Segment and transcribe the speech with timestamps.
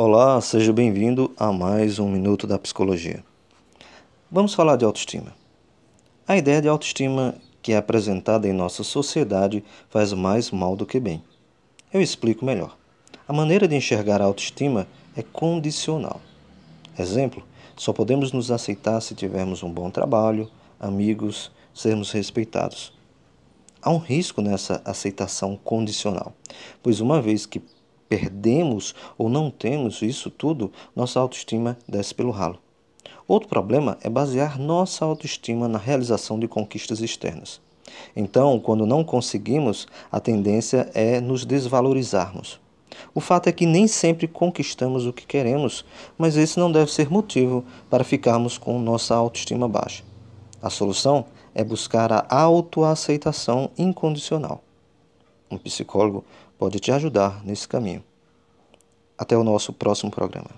[0.00, 3.24] Olá, seja bem-vindo a mais um Minuto da Psicologia.
[4.30, 5.34] Vamos falar de autoestima.
[6.24, 11.00] A ideia de autoestima que é apresentada em nossa sociedade faz mais mal do que
[11.00, 11.20] bem.
[11.92, 12.76] Eu explico melhor.
[13.26, 16.20] A maneira de enxergar a autoestima é condicional.
[16.96, 17.42] Exemplo:
[17.76, 22.92] só podemos nos aceitar se tivermos um bom trabalho, amigos, sermos respeitados.
[23.82, 26.34] Há um risco nessa aceitação condicional,
[26.84, 27.60] pois uma vez que
[28.08, 32.58] perdemos ou não temos isso tudo, nossa autoestima desce pelo ralo.
[33.26, 37.60] Outro problema é basear nossa autoestima na realização de conquistas externas.
[38.16, 42.58] Então, quando não conseguimos, a tendência é nos desvalorizarmos.
[43.14, 45.84] O fato é que nem sempre conquistamos o que queremos,
[46.16, 50.02] mas esse não deve ser motivo para ficarmos com nossa autoestima baixa.
[50.60, 54.62] A solução é buscar a autoaceitação incondicional.
[55.50, 56.24] Um psicólogo
[56.58, 58.02] pode te ajudar nesse caminho.
[59.16, 60.50] Até o nosso próximo programa.